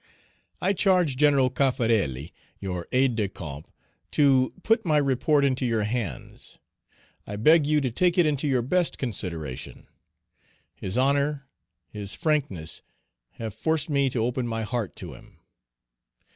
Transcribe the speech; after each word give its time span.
I 0.59 0.73
charge 0.73 1.15
General 1.15 1.51
Cafarelli, 1.51 2.33
your 2.59 2.87
aide 2.91 3.15
de 3.15 3.29
camp, 3.29 3.71
to 4.09 4.51
put 4.63 4.83
my 4.83 4.97
report 4.97 5.45
into 5.45 5.63
your 5.63 5.83
hands. 5.83 6.57
I 7.27 7.35
beg 7.35 7.67
you 7.67 7.81
to 7.81 7.91
take 7.91 8.17
it 8.17 8.25
into 8.25 8.47
your 8.47 8.63
best 8.63 8.97
consideration. 8.97 9.85
His 10.73 10.97
honor, 10.97 11.43
his 11.87 12.15
frankness 12.15 12.81
have 13.33 13.53
forced 13.53 13.91
me 13.91 14.09
to 14.09 14.25
open 14.25 14.47
my 14.47 14.63
heart 14.63 14.95
to 14.95 15.13
him. 15.13 15.37